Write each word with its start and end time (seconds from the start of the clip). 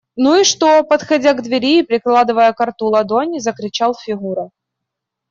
–Ну 0.15 0.43
что?– 0.43 0.83
подходя 0.83 1.33
к 1.35 1.43
двери 1.43 1.77
и 1.77 1.83
прикладывая 1.83 2.53
ко 2.53 2.65
рту 2.65 2.87
ладонь, 2.87 3.39
закричал 3.39 3.93
Фигура. 3.93 4.49